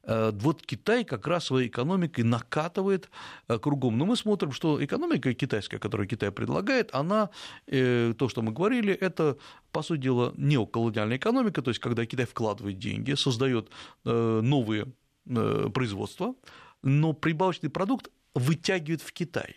[0.06, 3.10] Э, вот Китай как раз своей экономикой накатывает
[3.48, 3.98] э, кругом.
[3.98, 7.30] Но мы смотрим, что экономика китайская, которую Китай предлагает, она,
[7.66, 9.36] э, то, что мы говорили, это,
[9.72, 13.70] по сути дела, неоколониальная экономика, то есть когда Китай вкладывает деньги, создает
[14.04, 14.86] новые
[15.24, 16.34] производства,
[16.82, 19.56] но прибавочный продукт вытягивает в Китай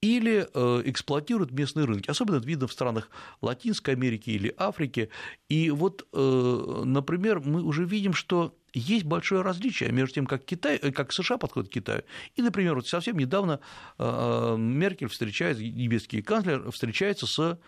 [0.00, 0.40] или
[0.88, 2.10] эксплуатируют местные рынки.
[2.10, 3.10] Особенно это видно в странах
[3.42, 5.10] Латинской Америки или Африки.
[5.48, 10.92] И вот, например, мы уже видим, что есть большое различие между тем, как, Китай, э,
[10.92, 12.02] как США подходят к Китаю.
[12.36, 13.60] И, например, вот совсем недавно
[13.98, 17.58] э, э, Меркель встречается, немецкий канцлер встречается с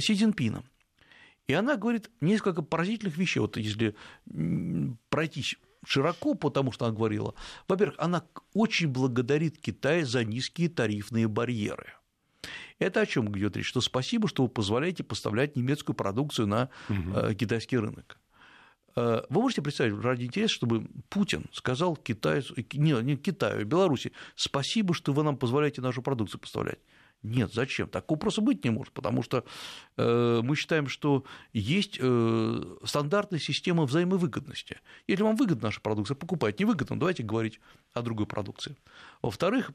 [0.00, 0.64] Си Цзиньпином.
[1.46, 3.40] И она говорит несколько поразительных вещей.
[3.40, 3.96] Вот если
[5.08, 7.34] пройтись широко, потому что она говорила,
[7.68, 8.24] во-первых, она
[8.54, 11.94] очень благодарит Китай за низкие тарифные барьеры.
[12.78, 13.66] Это о чем идет речь?
[13.66, 17.34] Что спасибо, что вы позволяете поставлять немецкую продукцию на угу.
[17.34, 18.18] китайский рынок.
[18.96, 24.12] Э, вы можете представить, ради интереса, чтобы Путин сказал китайцу, не, не Китаю, а Беларуси,
[24.34, 26.78] спасибо, что вы нам позволяете нашу продукцию поставлять.
[27.22, 27.88] Нет, зачем?
[27.88, 29.44] Такого просто быть не может, потому что
[29.96, 34.80] э, мы считаем, что есть э, стандартная система взаимовыгодности.
[35.06, 36.64] Если вам выгодна наша продукция, покупайте.
[36.64, 37.60] Невыгодно, давайте говорить
[37.92, 38.76] о другой продукции.
[39.22, 39.70] Во-вторых,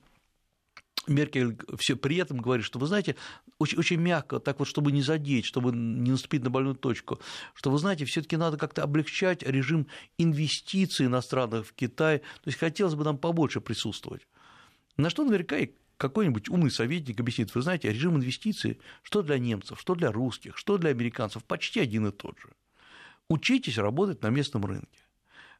[1.08, 3.16] Меркель все при этом говорит, что вы знаете,
[3.60, 7.20] очень, очень мягко, так вот, чтобы не задеть, чтобы не наступить на больную точку,
[7.54, 12.96] что вы знаете, все-таки надо как-то облегчать режим инвестиций иностранных в Китай, то есть хотелось
[12.96, 14.28] бы нам побольше присутствовать.
[14.98, 19.80] На что наверняка и какой-нибудь умный советник объяснит, вы знаете, режим инвестиций, что для немцев,
[19.80, 22.50] что для русских, что для американцев, почти один и тот же.
[23.30, 25.07] Учитесь работать на местном рынке.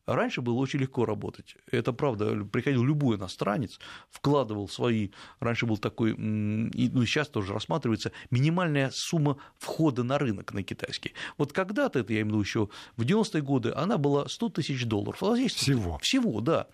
[0.08, 1.58] Раньше было очень легко работать.
[1.70, 3.78] Это правда, приходил любой иностранец,
[4.10, 5.10] вкладывал свои,
[5.42, 11.14] раньше был такой, и, ну, сейчас тоже рассматривается, минимальная сумма входа на рынок на китайский.
[11.38, 14.86] Вот когда-то, это я имею в виду еще в 90-е годы, она была 100 тысяч
[14.86, 15.22] долларов.
[15.22, 15.98] А здесь всего.
[16.02, 16.68] Всего, да.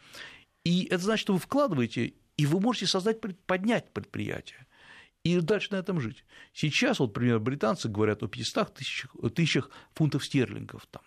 [0.63, 4.67] И это значит, что вы вкладываете, и вы можете создать, поднять предприятие
[5.24, 6.24] и дальше на этом жить.
[6.54, 11.02] Сейчас, вот, например, британцы говорят о 500 тысячах, тысячах фунтов стерлингов, там,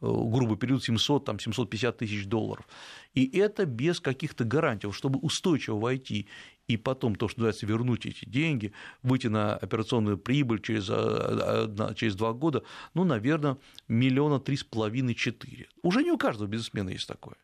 [0.00, 2.66] Э, грубо период 700, там, 750 тысяч долларов.
[3.14, 6.28] И это без каких-то гарантий, чтобы устойчиво войти
[6.66, 12.16] и потом, то, что называется, вернуть эти деньги, выйти на операционную прибыль через, э, через
[12.16, 12.62] два года,
[12.94, 13.56] ну, наверное,
[13.88, 15.68] миллиона три с половиной четыре.
[15.82, 17.36] Уже не у каждого бизнесмена есть такое.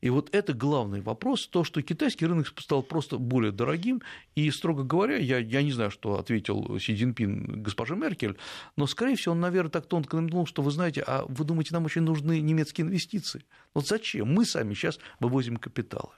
[0.00, 4.02] И вот это главный вопрос, то, что китайский рынок стал просто более дорогим,
[4.34, 8.36] и, строго говоря, я, я не знаю, что ответил Си Цзиньпин госпоже Меркель,
[8.76, 11.84] но, скорее всего, он, наверное, так тонко намекнул, что, вы знаете, а вы думаете, нам
[11.84, 13.44] очень нужны немецкие инвестиции?
[13.72, 14.32] Вот зачем?
[14.32, 16.12] Мы сами сейчас вывозим капиталы.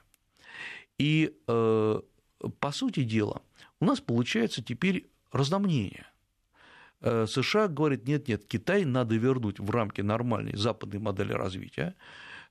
[0.97, 2.01] И, э,
[2.59, 3.41] по сути дела,
[3.79, 6.07] у нас получается теперь разномнение–
[7.01, 11.95] э, США говорит, нет, нет, Китай надо вернуть в рамки нормальной западной модели развития,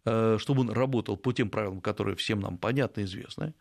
[0.06, 3.54] чтобы он работал по тем правилам, которые всем нам понятны и известны.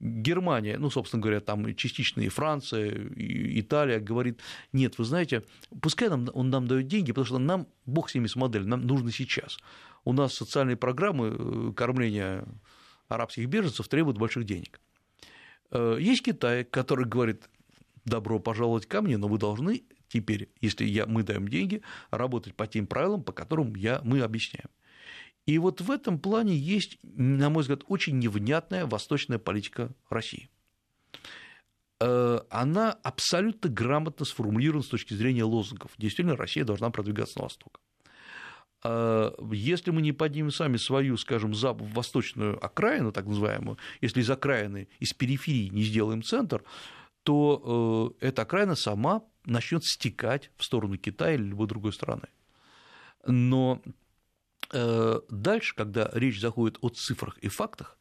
[0.00, 4.40] Германия, ну, собственно говоря, там частично и Франция, и Италия говорит,
[4.72, 5.42] нет, вы знаете,
[5.82, 8.86] пускай нам, он нам дает деньги, потому что нам, бог с ними с моделью, нам
[8.86, 9.58] нужно сейчас.
[10.04, 12.44] У нас социальные программы э, кормления
[13.08, 14.80] арабских беженцев требуют больших денег.
[15.72, 17.48] Э, есть Китай, который говорит,
[18.04, 22.68] добро пожаловать ко мне, но вы должны теперь, если я, мы даем деньги, работать по
[22.68, 24.68] тем правилам, по которым я, мы объясняем.
[25.48, 30.50] И вот в этом плане есть, на мой взгляд, очень невнятная восточная политика России.
[32.00, 35.92] Э, она абсолютно грамотно сформулирована с точки зрения лозунгов.
[35.96, 37.80] Действительно, Россия должна продвигаться на восток.
[38.84, 44.88] Э, если мы не поднимем сами свою, скажем, восточную окраину, так называемую, если из окраины,
[44.98, 46.62] из периферии не сделаем центр,
[47.22, 52.28] то э, эта окраина сама начнет стекать в сторону Китая или любой другой страны.
[53.26, 53.80] Но
[54.70, 57.98] дальше, когда речь заходит о цифрах и фактах,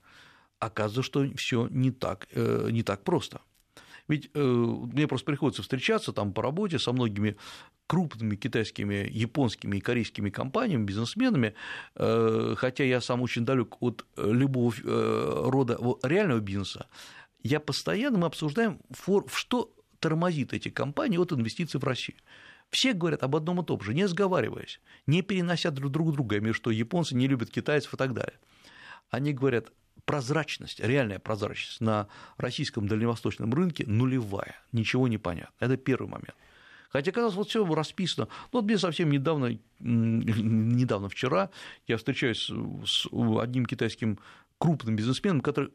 [0.59, 3.41] оказывается, что все не так, э, не так просто.
[4.07, 7.37] Ведь э, мне просто приходится встречаться там по работе со многими
[7.87, 11.53] крупными китайскими, японскими и корейскими компаниями, бизнесменами,
[11.95, 16.87] хотя я сам очень далек от любого рода реального бизнеса,
[17.43, 18.81] я постоянно мы обсуждаем,
[19.33, 22.17] что тормозит эти компании от инвестиций в Россию.
[22.69, 26.69] Все говорят об одном и том же, не сговариваясь, не перенося друг друга, имею что
[26.69, 28.37] японцы не любят китайцев и так далее.
[29.09, 29.71] Они говорят,
[30.05, 35.53] прозрачность, реальная прозрачность на российском дальневосточном рынке нулевая, ничего не понятно.
[35.59, 36.35] Это первый момент.
[36.89, 38.27] Хотя, казалось, вот все расписано.
[38.51, 41.49] Ну, вот мне совсем недавно, недавно вчера,
[41.85, 42.49] я встречаюсь
[42.85, 44.19] с одним китайским
[44.57, 45.71] крупным бизнесменом, который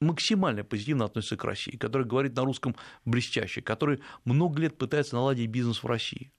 [0.00, 5.50] максимально позитивно относится к России, который говорит на русском блестяще, который много лет пытается наладить
[5.50, 6.32] бизнес в России.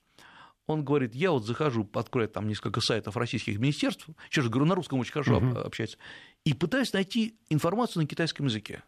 [0.68, 4.76] Он говорит, я вот захожу, открою там несколько сайтов российских министерств, еще же говорю, на
[4.76, 5.64] русском очень хорошо uh-huh.
[5.64, 5.98] общается,
[6.46, 8.84] и пытаюсь найти информацию на китайском языке.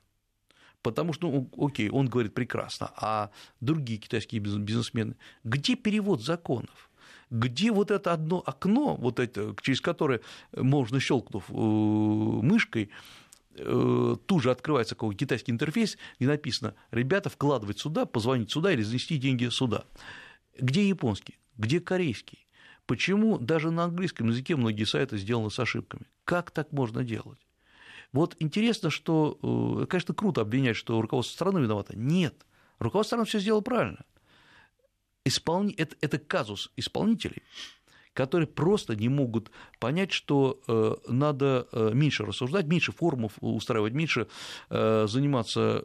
[0.81, 3.31] Потому что, ну, окей, он говорит прекрасно, а
[3.61, 6.89] другие китайские бизнесмены, где перевод законов?
[7.29, 10.21] где вот это одно окно, вот это, через которое
[10.55, 12.91] можно, щелкнув э, мышкой,
[13.55, 19.17] тут же открывается какой китайский интерфейс, где написано «ребята, вкладывать сюда, позвонить сюда или занести
[19.17, 19.85] деньги сюда».
[20.59, 21.39] Где японский?
[21.57, 22.47] Где корейский?
[22.85, 26.05] Почему даже на английском языке многие сайты сделаны с ошибками?
[26.25, 27.39] Как так можно делать?
[28.11, 29.39] Вот интересно, что,
[29.81, 31.97] э, конечно, круто обвинять, что руководство страны виновато.
[31.97, 32.45] Нет,
[32.79, 34.05] руководство страны все сделало правильно.
[35.25, 35.73] Исполни...
[35.73, 37.41] Это, это казус исполнителей
[38.13, 44.27] которые просто не могут понять, что э, надо э, меньше рассуждать, меньше форумов устраивать, меньше
[44.69, 45.83] э, заниматься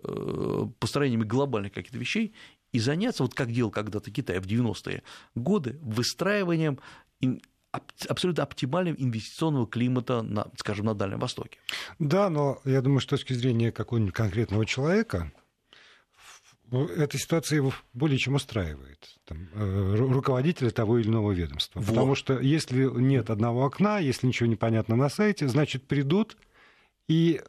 [0.78, 2.34] построениями глобальных каких-то вещей
[2.72, 5.02] и заняться, вот как делал когда-то Китай в 90-е
[5.34, 6.78] годы, выстраиванием
[8.08, 11.58] абсолютно оптимального инвестиционного климата, на, скажем, на Дальнем Востоке.
[11.98, 15.32] Да, но я думаю, что с точки зрения какого-нибудь конкретного человека,
[16.70, 21.80] эта ситуация его более чем устраивает, там, э, руководителя того или иного ведомства.
[21.80, 21.88] Вот.
[21.88, 26.36] Потому что если нет одного окна, если ничего не понятно на сайте, значит, придут,
[27.06, 27.40] и,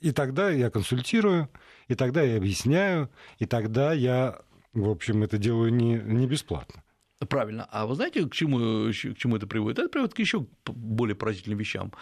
[0.00, 1.48] и тогда я консультирую,
[1.88, 4.40] и тогда я объясняю, и тогда я,
[4.72, 6.84] в общем, это делаю не, не бесплатно.
[7.28, 7.66] Правильно.
[7.72, 9.80] А вы знаете, к чему, к чему это приводит?
[9.80, 11.92] Это приводит к еще более поразительным вещам.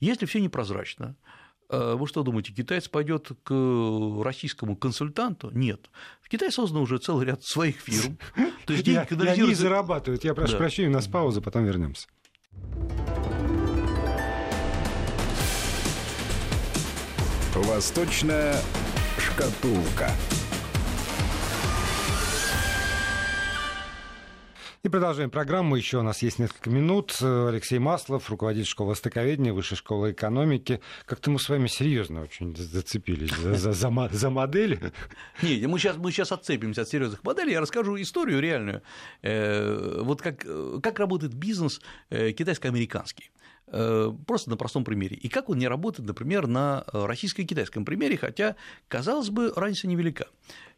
[0.00, 5.50] Если все непрозрачно, Э, вы что думаете, китаец пойдет к российскому консультанту?
[5.50, 5.90] Нет.
[6.22, 8.18] В Китае создан уже целый ряд своих фирм.
[8.66, 9.44] То есть деньги канализируются...
[9.44, 10.24] Они зарабатывают.
[10.24, 10.58] Я прошу да.
[10.58, 12.08] прощения, у нас пауза, потом вернемся.
[17.54, 18.56] Восточная
[19.18, 20.10] шкатулка.
[24.84, 25.76] И продолжаем программу.
[25.76, 27.16] Еще у нас есть несколько минут.
[27.22, 30.82] Алексей Маслов, руководитель школы востоковедения, Высшей школы экономики.
[31.06, 34.92] Как-то мы с вами серьезно очень зацепились за, за, за, за модели.
[35.42, 37.52] Не, мы сейчас, мы сейчас отцепимся от серьезных моделей.
[37.52, 38.82] Я расскажу историю реальную.
[39.22, 40.44] Э, вот как,
[40.82, 43.30] как работает бизнес э, китайско-американский.
[43.76, 45.16] Э, просто на простом примере.
[45.16, 48.54] И как он не работает, например, на российско-китайском примере, хотя,
[48.86, 50.28] казалось бы, разница невелика.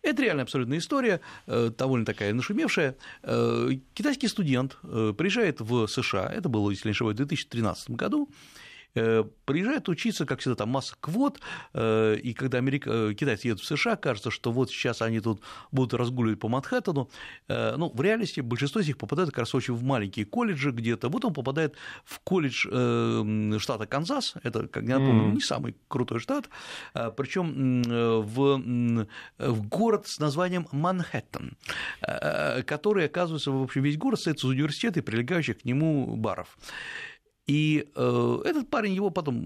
[0.01, 2.97] Это реально абсолютная история, э, довольно такая нашумевшая.
[3.23, 8.66] Э, китайский студент приезжает в США, это было, если не ошибаюсь, в 2013 году, Э,
[9.45, 11.41] приезжают учиться, как всегда, там масса квот,
[11.75, 12.91] э, и когда Америка...
[12.91, 17.09] Э, китайцы едут в США, кажется, что вот сейчас они тут будут разгуливать по Манхэттену,
[17.49, 21.25] ну, в реальности большинство из них попадает как раз очень в маленькие колледжи где-то, вот
[21.25, 22.67] он попадает в колледж
[23.59, 26.49] штата Канзас, это, как я помню, не самый крутой штат,
[26.93, 27.83] причем
[28.23, 29.07] в,
[29.39, 31.57] в город с названием Манхэттен,
[32.67, 36.57] который, оказывается, в общем, весь город состоит из университета и прилегающих к нему баров.
[37.47, 39.37] И э, этот парень, его потом,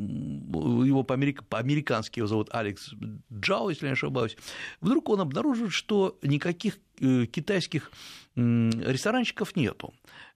[0.85, 2.95] его по-американски его зовут Алекс
[3.31, 4.37] Джао, если не ошибаюсь,
[4.81, 7.91] вдруг он обнаруживает, что никаких э, китайских
[8.37, 9.93] ресторанчиков нету.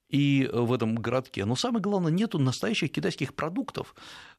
[0.09, 1.45] И в этом городке.
[1.45, 3.95] Но самое главное, нету настоящих китайских продуктов,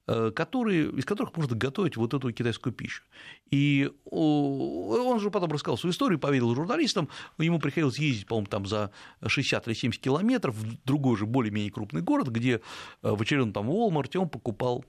[0.08, 3.04] э, которые, из которых можно готовить вот эту китайскую пищу.
[3.52, 8.92] И он же потом рассказал свою историю, поверил журналистам, ему приходилось ездить, по-моему, там за
[9.26, 12.60] 60 или 70 километров в другой же более-менее крупный город, где э,
[13.02, 14.86] в очередном там Walmart он покупал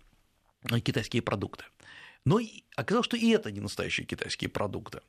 [0.85, 1.65] китайские продукты.
[2.27, 2.41] Но
[2.75, 5.01] оказалось, что и это не настоящие китайские продукты.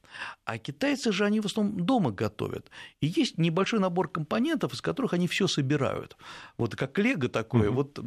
[0.45, 2.70] А китайцы же они в основном дома готовят.
[3.01, 6.15] И есть небольшой набор компонентов, из которых они все собирают.
[6.57, 7.70] Вот как лего такое.
[7.70, 7.76] Угу.
[7.76, 7.99] Вот,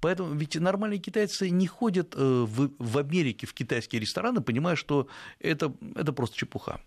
[0.00, 5.08] поэтому ведь нормальные китайцы не ходят э, в, в Америке в китайские рестораны, понимая, что
[5.40, 6.78] это, это просто чепуха.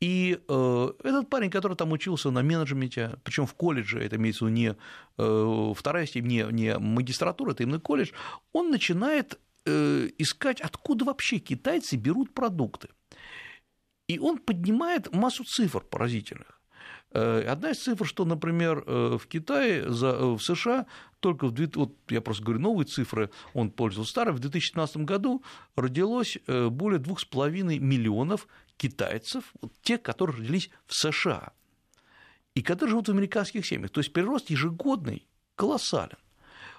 [0.00, 4.48] И э, этот парень, который там учился на менеджменте, причем в колледже, это имеется в
[4.48, 4.76] виду не
[5.18, 8.12] э, вторая степень, не, не магистратура, это именно колледж,
[8.54, 9.38] он начинает
[10.18, 12.88] искать, откуда вообще китайцы берут продукты.
[14.08, 16.60] И он поднимает массу цифр поразительных.
[17.12, 20.86] Э, одна из цифр, что, например, э, в Китае, в США
[21.20, 25.42] только в, вот я просто говорю новые цифры, он пользовался старым, в 2015 году
[25.76, 29.52] родилось более 2,5 миллионов китайцев,
[29.82, 31.52] те, которые родились в США,
[32.54, 33.90] и которые живут в американских семьях.
[33.90, 36.16] То есть прирост ежегодный колоссален.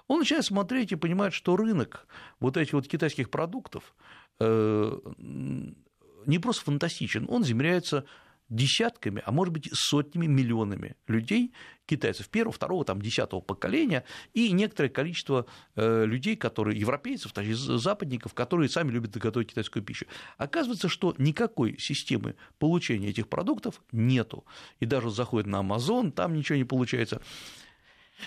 [0.08, 2.06] Он начинает смотреть и понимает, что рынок
[2.40, 3.94] вот этих вот китайских продуктов
[4.40, 8.04] э, не просто фантастичен, он измеряется
[8.52, 11.52] десятками, а может быть сотнями миллионами людей,
[11.86, 18.34] китайцев первого, второго, там, десятого поколения, и некоторое количество э, людей, которые, европейцев, есть западников,
[18.34, 20.06] которые сами любят готовить китайскую пищу.
[20.36, 24.44] Оказывается, что никакой системы получения этих продуктов нету.
[24.80, 27.22] И даже заходит на Amazon, там ничего не получается.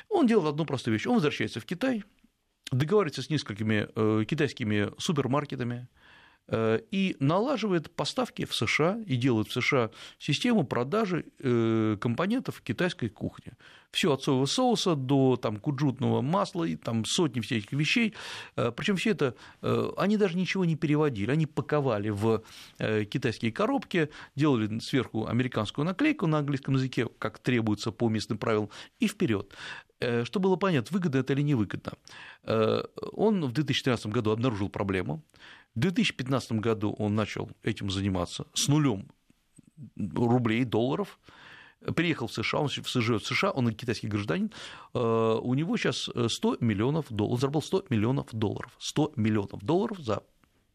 [0.10, 1.08] Он делал одну простую вещь.
[1.08, 2.04] Он возвращается в Китай,
[2.72, 5.88] договаривается с несколькими э, китайскими супермаркетами,
[6.52, 9.90] и налаживает поставки в США и делает в США
[10.20, 13.54] систему продажи э, компонентов китайской кухни.
[13.92, 18.14] Все от соевого соуса до там, куджутного масла и там сотни всяких вещей.
[18.56, 19.36] Причем все это
[19.98, 22.44] они даже ничего не переводили, они паковали в
[22.78, 28.70] китайские коробки, делали сверху американскую наклейку на английском языке, как требуется по местным правилам,
[29.00, 29.54] и вперед.
[30.00, 31.94] Э, что было понятно, выгодно это или невыгодно.
[32.44, 32.84] Э,
[33.14, 35.24] он в 2013 году обнаружил проблему.
[35.76, 39.10] В 2015 году он начал этим заниматься с нулем
[39.98, 41.20] рублей, долларов.
[41.96, 44.52] Приехал в США, он живет в США, он китайский гражданин,
[44.94, 50.00] э, у него сейчас 100 миллионов долларов, он заработал 100 миллионов долларов, 100 миллионов долларов
[50.00, 50.24] за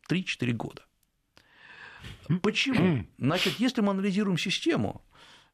[0.08, 0.82] 3-4 года.
[2.42, 3.04] Почему?
[3.18, 5.02] Значит, если мы анализируем систему,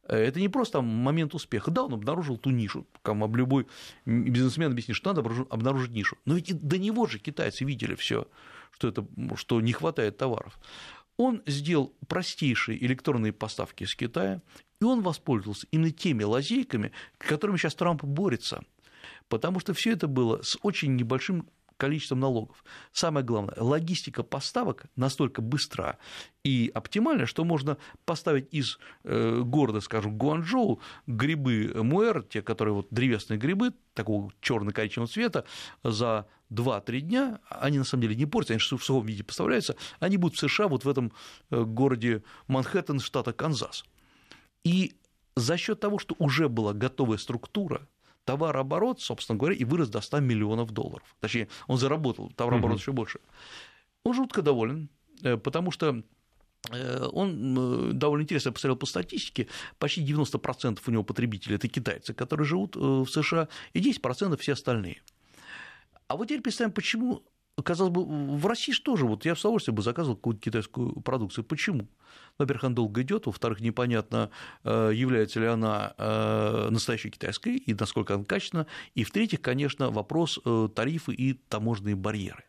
[0.08, 1.70] Э, это не просто момент успеха.
[1.70, 3.66] Да, он обнаружил ту нишу, кому любой
[4.04, 6.16] бизнесмен объяснит, что надо обнаружить нишу.
[6.24, 8.26] Но ведь до него же китайцы видели все,
[8.76, 9.06] что, это,
[9.36, 10.58] что не хватает товаров.
[11.16, 14.42] Он сделал простейшие электронные поставки из Китая,
[14.80, 18.62] и он воспользовался именно теми лазейками, которыми сейчас Трамп борется.
[19.28, 22.64] Потому что все это было с очень небольшим количеством налогов.
[22.92, 25.98] Самое главное, логистика поставок настолько быстра
[26.44, 32.88] и оптимальна, что можно поставить из э, города, скажем, Гуанчжоу грибы муэр, те, которые вот
[32.90, 35.44] древесные грибы, такого черно-коричневого цвета,
[35.82, 40.16] за 2-3 дня, они на самом деле не портятся, они в сухом виде поставляются, они
[40.16, 41.12] будут в США, вот в этом
[41.50, 43.84] э, городе Манхэттен, штата Канзас.
[44.64, 44.96] И
[45.34, 47.86] за счет того, что уже была готовая структура,
[48.26, 51.16] товарооборот, собственно говоря, и вырос до 100 миллионов долларов.
[51.20, 52.80] Точнее, он заработал товарооборот угу.
[52.80, 53.20] еще больше.
[54.02, 54.90] Он жутко доволен,
[55.22, 56.02] э, потому что
[56.70, 59.48] э, он э, довольно интересно посмотрел по статистике,
[59.78, 65.00] почти 90% у него потребителей– это китайцы, которые живут в США, и 10% все остальные.
[66.08, 67.22] А вот теперь представим, почему
[67.62, 71.44] казалось бы, в России же тоже, вот я с удовольствием бы заказывал какую-то китайскую продукцию.
[71.44, 71.88] Почему?
[72.38, 74.30] Во-первых, она долго идет, во-вторых, непонятно,
[74.62, 80.38] э, является ли она э, настоящей китайской и насколько она качественна, и в-третьих, конечно, вопрос
[80.44, 82.44] э, тарифы и таможенные барьеры.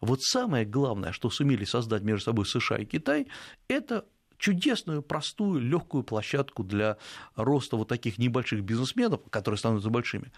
[0.00, 3.28] Вот самое главное, что сумели создать между собой США и Китай,
[3.68, 4.04] это
[4.36, 6.96] чудесную, простую, легкую площадку для
[7.34, 10.32] роста вот таких небольших бизнесменов, которые становятся большими,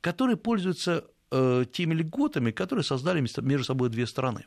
[0.00, 4.44] которые пользуются теми льготами, которые создали между собой две страны.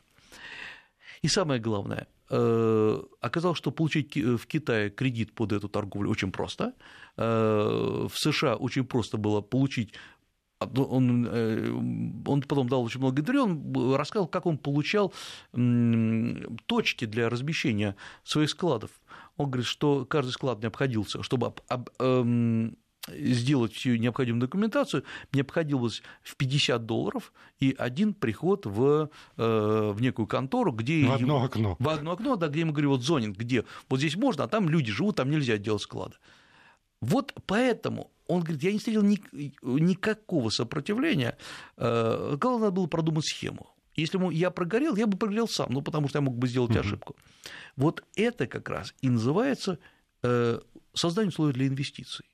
[1.22, 6.74] И самое главное, э, оказалось, что получить в Китае кредит под эту торговлю очень просто.
[7.16, 9.92] Э, в США очень просто было получить
[10.60, 11.28] он,
[12.26, 15.12] он потом дал очень много интервью, он рассказал, как он получал
[16.66, 18.90] точки для размещения своих складов.
[19.36, 21.54] Он говорит, что каждый склад необходился, чтобы
[22.00, 22.76] эм,
[23.16, 30.26] сделать всю необходимую документацию, необходилось в 50 долларов и один приход в, э, в некую
[30.26, 31.06] контору, где...
[31.06, 31.76] В одно окно.
[31.78, 34.68] В одно окно, да, где ему говорю, вот зонинг, где вот здесь можно, а там
[34.68, 36.16] люди живут, там нельзя делать склады.
[37.00, 39.20] Вот поэтому он говорит, я не встретил ни,
[39.62, 41.36] никакого сопротивления.
[41.76, 43.70] Э, главное, надо было продумать схему.
[43.94, 46.70] Если бы я прогорел, я бы прогорел сам, ну, потому что я мог бы сделать
[46.70, 46.80] угу.
[46.80, 47.16] ошибку.
[47.76, 49.78] Вот это как раз и называется
[50.22, 50.60] э,
[50.94, 52.24] создание условий для инвестиций.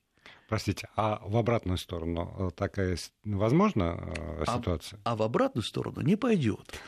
[0.49, 5.01] Простите, а в обратную сторону э, такая возможна э, ситуация?
[5.05, 6.78] А, а в обратную сторону не пойдет.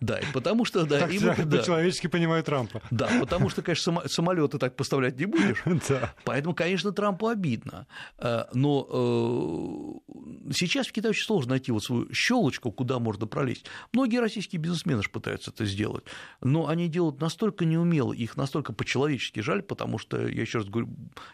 [0.00, 1.58] Да, потому что да, так, ему, да.
[1.58, 2.82] по-человечески понимаю Трампа.
[2.90, 5.62] Да, потому что, конечно, самолеты так поставлять не будешь.
[5.88, 6.14] Да.
[6.24, 7.86] Поэтому, конечно, Трампу обидно.
[8.18, 10.02] Э, но
[10.52, 13.66] сейчас в Китае очень сложно найти вот свою щелочку, куда можно пролезть.
[13.92, 16.04] Многие российские бизнесмены же пытаются это сделать,
[16.40, 20.88] но они делают настолько неумело, их настолько по-человечески жаль, потому что, я еще раз говорю,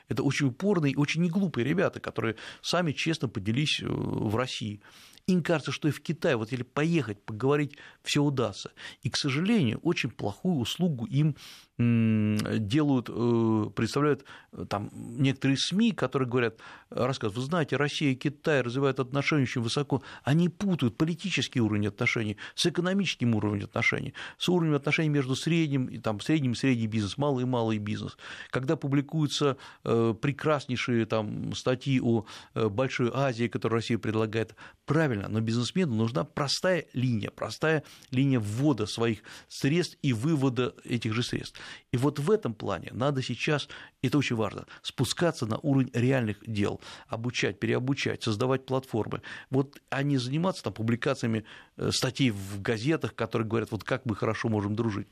[0.08, 4.80] это очень упорные и очень неглупые ребята, которые сами честно поделились э, в России.
[5.26, 8.72] Им кажется, что и в Китае, вот если поехать, поговорить, все удастся.
[9.02, 11.36] И, к сожалению, очень плохую услугу им
[11.78, 16.58] делают, э, представляют э, там некоторые СМИ, которые говорят,
[16.90, 22.36] рассказывают, вы знаете, Россия и Китай развивают отношения очень высоко, они путают политический уровень отношений
[22.54, 27.42] с экономическим уровнем отношений, с уровнем отношений между средним, и, там, средним средний бизнес, малый
[27.42, 28.16] и малый бизнес.
[28.50, 34.54] Когда публикуются э, прекраснейшие там, статьи о Большой Азии, которую Россия предлагает,
[34.84, 41.22] правильно, но бизнесмену нужна простая линия, простая линия ввода своих средств и вывода этих же
[41.22, 41.58] средств.
[41.92, 43.68] И вот в этом плане надо сейчас,
[44.08, 49.22] это очень важно, спускаться на уровень реальных дел, обучать, переобучать, создавать платформы.
[49.50, 51.44] Вот, а не заниматься там, публикациями
[51.76, 55.08] э, статей в газетах, которые говорят, вот как мы хорошо можем дружить.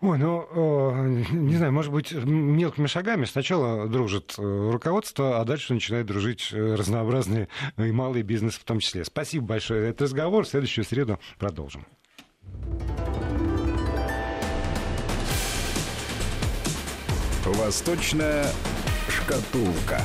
[0.00, 3.24] Ой, ну, э, не знаю, может быть, мелкими шагами.
[3.24, 9.04] Сначала дружит э, руководство, а дальше начинает дружить разнообразные и малый бизнес в том числе.
[9.04, 10.44] Спасибо большое за этот разговор.
[10.44, 11.86] В следующую среду продолжим.
[17.52, 18.44] Восточная
[19.08, 20.00] шкатулка.